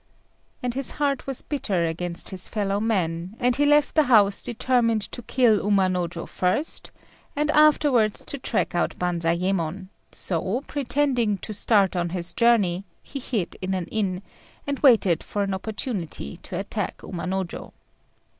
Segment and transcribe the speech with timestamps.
[0.63, 5.03] And his heart was bitter against his fellow men, and he left the house determined
[5.11, 6.89] to kill Umanojô first
[7.35, 13.57] and afterwards to track out Banzayémon; so, pretending to start on his journey, he hid
[13.61, 14.23] in an inn,
[14.65, 17.71] and waited for an opportunity to attack Umanojô.